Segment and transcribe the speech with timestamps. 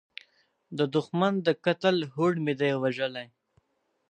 [0.77, 3.27] د دوښمن د قتل هوډ مې دی وژلی